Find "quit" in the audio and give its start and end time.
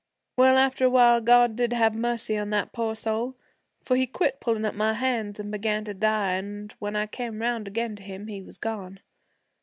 4.07-4.39